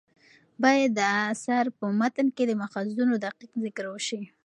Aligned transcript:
باید 0.63 0.91
د 0.97 0.99
اثر 1.31 1.65
په 1.79 1.85
متن 1.99 2.27
کې 2.35 2.43
د 2.47 2.51
ماخذونو 2.61 3.13
دقیق 3.25 3.51
ذکر 3.63 3.85
وشي. 3.89 4.21